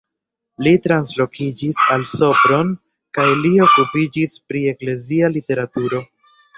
[0.67, 2.73] Li translokiĝis al Sopron
[3.21, 6.07] kaj li okupiĝis pri eklezia literaturo.